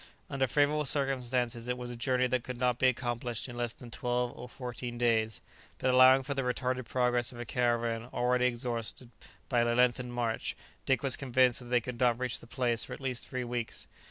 [0.31, 3.91] Under favourable circumstances it was a journey that could not be accomplished in less than
[3.91, 5.41] twelve or fourteen days,
[5.77, 9.11] but allowing for the retarded progress of a caravan already exhausted
[9.47, 10.55] by a lengthened march,
[10.87, 13.85] Dick was convinced that they could not reach the place for at least three weeks.